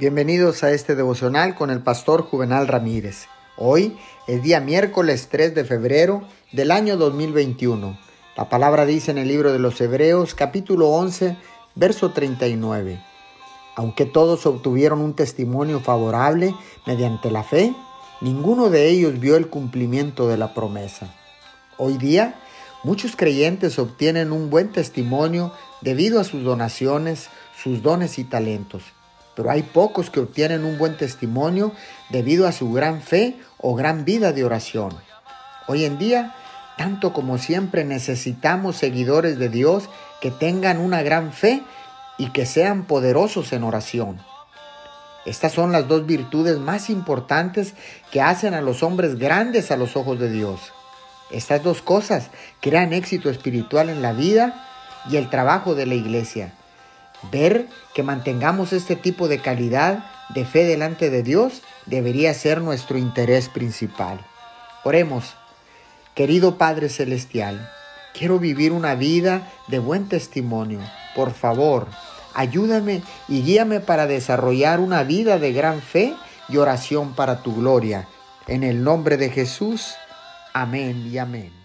[0.00, 3.26] Bienvenidos a este devocional con el pastor Juvenal Ramírez.
[3.58, 7.98] Hoy es día miércoles 3 de febrero del año 2021.
[8.34, 11.36] La palabra dice en el libro de los Hebreos capítulo 11,
[11.74, 12.98] verso 39.
[13.76, 16.54] Aunque todos obtuvieron un testimonio favorable
[16.86, 17.74] mediante la fe,
[18.22, 21.14] ninguno de ellos vio el cumplimiento de la promesa.
[21.76, 22.40] Hoy día,
[22.84, 27.28] muchos creyentes obtienen un buen testimonio debido a sus donaciones,
[27.62, 28.82] sus dones y talentos
[29.34, 31.72] pero hay pocos que obtienen un buen testimonio
[32.10, 34.94] debido a su gran fe o gran vida de oración.
[35.66, 36.34] Hoy en día,
[36.76, 39.88] tanto como siempre, necesitamos seguidores de Dios
[40.20, 41.62] que tengan una gran fe
[42.18, 44.20] y que sean poderosos en oración.
[45.26, 47.74] Estas son las dos virtudes más importantes
[48.10, 50.72] que hacen a los hombres grandes a los ojos de Dios.
[51.30, 54.66] Estas dos cosas crean éxito espiritual en la vida
[55.08, 56.54] y el trabajo de la iglesia.
[57.30, 62.98] Ver que mantengamos este tipo de calidad de fe delante de Dios debería ser nuestro
[62.98, 64.24] interés principal.
[64.84, 65.34] Oremos,
[66.14, 67.70] querido Padre Celestial,
[68.14, 70.80] quiero vivir una vida de buen testimonio.
[71.14, 71.88] Por favor,
[72.34, 76.14] ayúdame y guíame para desarrollar una vida de gran fe
[76.48, 78.08] y oración para tu gloria.
[78.46, 79.94] En el nombre de Jesús,
[80.54, 81.59] amén y amén.